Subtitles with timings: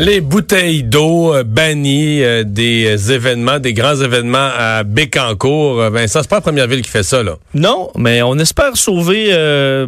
[0.00, 5.90] Les bouteilles d'eau euh, bannies euh, des euh, événements, des grands événements à Bécancour.
[5.90, 7.32] Vincent, c'est pas la première ville qui fait ça, là.
[7.52, 9.30] Non, mais on espère sauver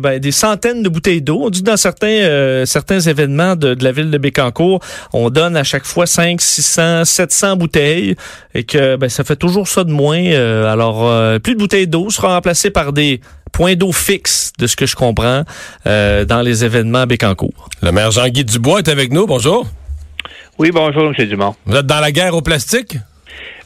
[0.00, 1.43] ben, des centaines de bouteilles d'eau.
[1.44, 4.80] On dit dans certains certains événements de, la ville de Bécancour,
[5.12, 8.16] on donne à chaque fois 5, 600, 700 bouteilles
[8.54, 10.24] et que ben, ça fait toujours ça de moins.
[10.24, 11.08] alors,
[11.40, 13.21] plus de bouteilles d'eau sera remplacées par des
[13.52, 15.44] points d'eau fixes, de ce que je comprends,
[15.85, 17.68] dans les événements à Bécancour.
[17.80, 19.27] Le maire Jean-Guy Dubois est avec nous.
[19.27, 19.66] Bonjour.
[20.59, 21.27] Oui, bonjour, M.
[21.27, 21.54] Dumont.
[21.64, 22.96] Vous êtes dans la guerre au plastique?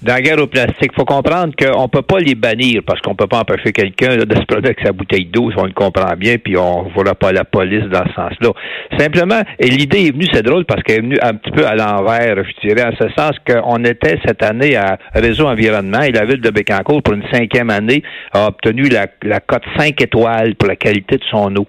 [0.03, 3.01] Dans la guerre au plastique, il faut comprendre qu'on ne peut pas les bannir parce
[3.01, 5.65] qu'on ne peut pas empêcher quelqu'un de se produire avec sa bouteille d'eau, si on
[5.65, 8.51] le comprend bien, puis on ne voit pas la police dans ce sens-là.
[8.99, 11.75] Simplement, et l'idée est venue, c'est drôle parce qu'elle est venue un petit peu à
[11.75, 16.27] l'envers, je dirais, en ce sens qu'on était cette année à Réseau Environnement et la
[16.27, 18.03] ville de Bécancourt, pour une cinquième année,
[18.35, 21.67] a obtenu la, la cote 5 étoiles pour la qualité de son eau.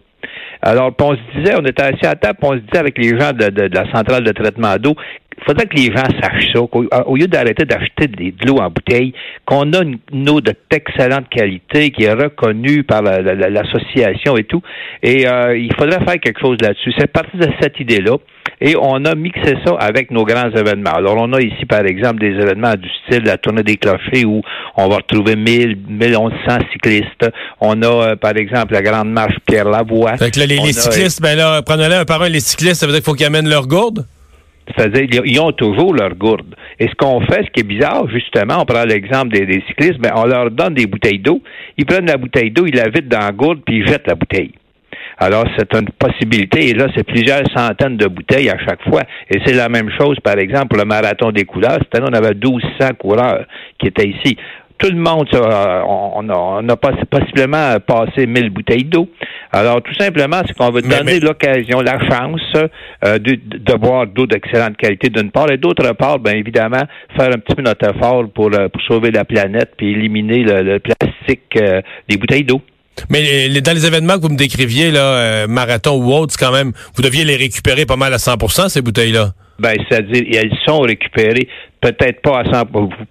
[0.67, 3.31] Alors, on se disait, on était assis à table, on se disait avec les gens
[3.33, 4.95] de, la centrale de traitement d'eau,
[5.37, 9.13] il faudrait que les gens sachent ça, qu'au lieu d'arrêter d'acheter de l'eau en bouteille,
[9.45, 14.63] qu'on a une, eau d'excellente qualité qui est reconnue par l'association et tout.
[15.03, 16.93] Et euh, il faudrait faire quelque chose là-dessus.
[16.97, 18.17] C'est parti de cette idée-là.
[18.61, 20.93] Et on a mixé ça avec nos grands événements.
[20.93, 24.41] Alors, on a ici, par exemple, des événements du style la tournée des clochers où
[24.77, 26.31] on va retrouver 1000, 1100
[26.71, 27.29] cyclistes.
[27.59, 30.17] On a, euh, par exemple, la grande marche Pierre Lavoie.
[30.17, 32.93] Fait que là, les, cyclistes, ben là, prenez-les un par un, les cyclistes, ça veut
[32.93, 34.05] dire qu'il faut qu'ils amènent leur gourde?
[34.67, 36.55] C'est-à-dire, ils ont toujours leur gourde.
[36.79, 40.11] Et ce qu'on fait, ce qui est bizarre, justement, on prend l'exemple des, cyclistes, ben,
[40.15, 41.41] on leur donne des bouteilles d'eau.
[41.77, 44.15] Ils prennent la bouteille d'eau, ils la vident dans la gourde, puis ils jettent la
[44.15, 44.51] bouteille.
[45.17, 46.69] Alors, c'est une possibilité.
[46.69, 49.01] Et là, c'est plusieurs centaines de bouteilles à chaque fois.
[49.29, 51.77] Et c'est la même chose, par exemple, pour le marathon des couleurs.
[51.79, 53.45] Cette année, on avait 1200 coureurs
[53.79, 54.37] qui étaient ici
[54.77, 59.07] tout le monde, on, a, possiblement passé 1000 bouteilles d'eau.
[59.51, 62.41] Alors, tout simplement, c'est qu'on veut donner l'occasion, la chance
[63.05, 66.83] euh, de, boire d'eau d'excellente qualité d'une part, et d'autre part, bien évidemment,
[67.15, 71.57] faire un petit peu notre effort pour, euh, sauver la planète puis éliminer le, plastique
[71.61, 72.61] euh, des bouteilles d'eau.
[73.09, 77.01] Mais dans les événements que vous me décriviez, là, marathon ou autre, quand même, vous
[77.01, 79.33] deviez les récupérer pas mal à 100 ces bouteilles-là.
[79.59, 81.47] Ben, c'est-à-dire, elles sont récupérées
[81.91, 82.63] peut-être pas à 100,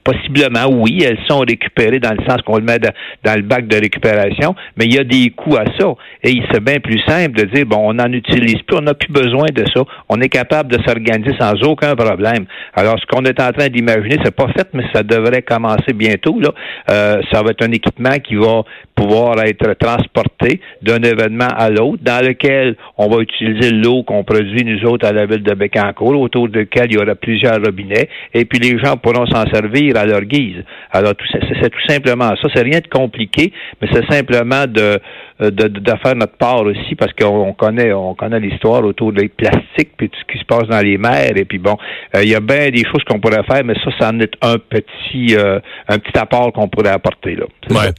[0.03, 3.77] possiblement oui, elles sont récupérées dans le sens qu'on le met dans le bac de
[3.77, 5.95] récupération, mais il y a des coûts à ça.
[6.23, 9.13] Et c'est bien plus simple de dire, bon, on n'en utilise plus, on n'a plus
[9.13, 9.83] besoin de ça.
[10.09, 12.47] On est capable de s'organiser sans aucun problème.
[12.75, 16.41] Alors, ce qu'on est en train d'imaginer, c'est pas fait, mais ça devrait commencer bientôt.
[16.41, 16.51] Là.
[16.91, 18.63] Euh, ça va être un équipement qui va
[18.95, 24.65] pouvoir être transporté d'un événement à l'autre, dans lequel on va utiliser l'eau qu'on produit,
[24.65, 28.09] nous autres, à la ville de Bécancourt, autour de laquelle il y aura plusieurs robinets.
[28.33, 30.63] Et puis, les gens pourront s'en servir à leur guise.
[30.91, 32.49] Alors, c'est tout simplement ça.
[32.55, 34.99] C'est rien de compliqué, mais c'est simplement de,
[35.41, 39.91] de, de, faire notre part aussi parce qu'on connaît on connaît l'histoire autour des plastiques
[39.97, 41.77] puis tout ce qui se passe dans les mers et puis bon
[42.15, 44.33] euh, il y a bien des choses qu'on pourrait faire mais ça ça en est
[44.43, 45.59] un petit euh,
[45.89, 47.91] un petit apport qu'on pourrait apporter là ouais.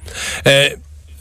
[0.47, 0.69] Euh,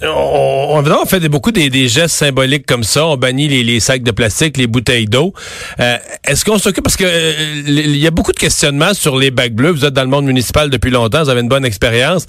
[0.06, 3.06] on, on, fait beaucoup des, gestes symboliques comme ça.
[3.06, 5.32] On bannit les, sacs de plastique, les bouteilles d'eau.
[5.80, 6.84] Euh, est-ce qu'on s'occupe?
[6.84, 9.70] Parce que euh, il y a beaucoup de questionnements sur les bacs bleus.
[9.70, 12.26] Vous êtes dans le monde municipal depuis longtemps, vous avez une bonne expérience.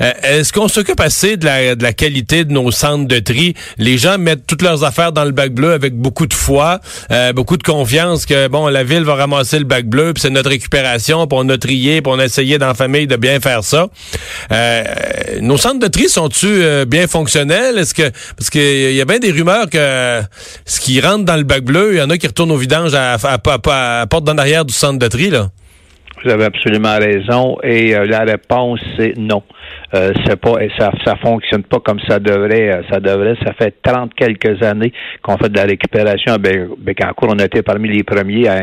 [0.00, 3.54] Euh, est-ce qu'on s'occupe assez de la, qualité de nos centres de tri?
[3.78, 6.80] Les gens mettent toutes leurs affaires dans le bac bleu avec beaucoup de foi,
[7.34, 10.50] beaucoup de confiance que bon, la ville va ramasser le bac bleu, puis c'est notre
[10.50, 13.64] récupération, puis on a trié, puis on a essayé dans la famille de bien faire
[13.64, 13.88] ça.
[15.40, 17.78] nos centres de tri sont-tu bien fonctionnel?
[17.78, 20.20] Est-ce que parce qu'il y a bien des rumeurs que
[20.66, 22.94] ce qui rentre dans le bac bleu, il y en a qui retournent au vidange
[22.94, 25.48] à, porte d'en arrière du centre de tri, là?
[26.22, 27.56] Vous avez absolument raison.
[27.62, 29.42] Et euh, la réponse, c'est non.
[29.96, 32.70] Euh, c'est pas, ça, ça fonctionne pas comme ça devrait.
[32.70, 33.34] Euh, ça devrait.
[33.44, 34.92] Ça fait 30 quelques années
[35.22, 37.30] qu'on fait de la récupération à Bécancourt.
[37.32, 38.60] On a été parmi les premiers à,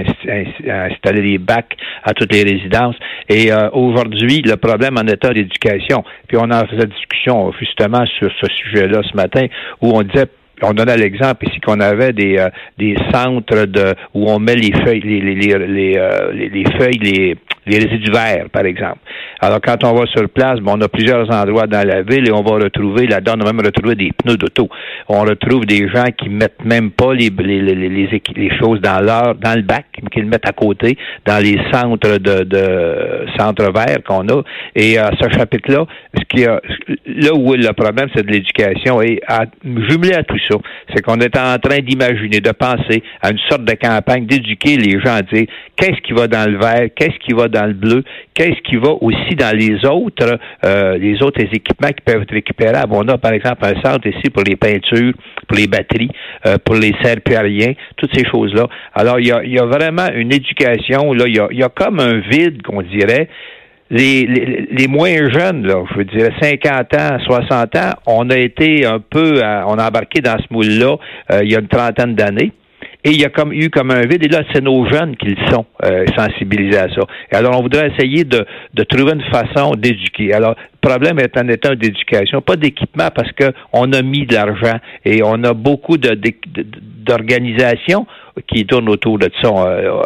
[0.89, 2.95] installer des bacs à toutes les résidences.
[3.29, 6.03] Et aujourd'hui, le problème en état d'éducation.
[6.27, 9.45] Puis on a fait la discussion justement sur ce sujet-là ce matin
[9.81, 10.27] où on disait
[10.61, 12.45] on donnait l'exemple ici qu'on avait des,
[12.77, 17.37] des centres de où on met les feuilles, les, les, les, les, les feuilles, les
[17.65, 18.99] les résidus verts, par exemple.
[19.43, 22.31] Alors, quand on va sur place, bon, on a plusieurs endroits dans la ville et
[22.31, 24.69] on va retrouver, là-dedans, on a même retrouvé des pneus d'auto.
[25.09, 29.35] On retrouve des gens qui mettent même pas les, les, les, les, choses dans leur,
[29.35, 34.01] dans le bac, qui le mettent à côté, dans les centres de, de centres verts
[34.07, 34.43] qu'on a.
[34.77, 36.61] Et à ce chapitre-là, ce qui a,
[37.05, 40.55] là où le problème, c'est de l'éducation et à, jumelé à tout ça,
[40.95, 45.01] c'est qu'on est en train d'imaginer, de penser à une sorte de campagne d'éduquer les
[45.01, 48.05] gens à dire qu'est-ce qui va dans le vert, qu'est-ce qui va dans le bleu,
[48.35, 52.93] qu'est-ce qui va aussi dans les autres, euh, les autres équipements qui peuvent être récupérables.
[52.93, 55.13] On a par exemple un centre ici pour les peintures,
[55.47, 56.11] pour les batteries,
[56.45, 58.67] euh, pour les serpillariens, toutes ces choses-là.
[58.93, 61.69] Alors il y a, y a vraiment une éducation là, il y a, y a
[61.69, 63.27] comme un vide qu'on dirait
[63.89, 64.25] les,
[64.71, 68.99] les, moins jeunes, là, je veux dire 50 ans, 60 ans, on a été un
[68.99, 70.97] peu, on a embarqué dans ce moule-là
[71.31, 72.51] euh, il y a une trentaine d'années.
[73.05, 75.27] Et il y a comme eu comme un vide, et là, c'est nos jeunes qui
[75.27, 77.01] le sont euh, sensibilisés à ça.
[77.31, 80.33] Et alors, on voudrait essayer de, de trouver une façon d'éduquer.
[80.33, 84.77] Alors, le problème est un état d'éducation, pas d'équipement, parce qu'on a mis de l'argent
[85.03, 86.17] et on a beaucoup de,
[87.05, 88.07] d'organisations
[88.47, 90.01] qui tournent autour de ça, euh,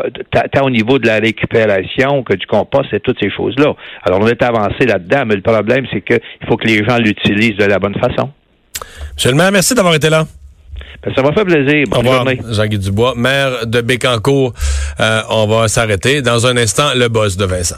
[0.51, 3.75] tant au niveau de la récupération que du compost et toutes ces choses-là.
[4.03, 7.57] Alors, on est avancé là-dedans, mais le problème, c'est qu'il faut que les gens l'utilisent
[7.57, 8.31] de la bonne façon.
[9.15, 10.25] Monsieur le maire, merci d'avoir été là.
[11.03, 11.85] Ben, ça m'a fait plaisir.
[11.89, 14.53] Bonne Au revoir, Jean-Guy Dubois, maire de Bécancourt.
[14.99, 16.21] Euh, on va s'arrêter.
[16.21, 17.75] Dans un instant, le boss de Vincent.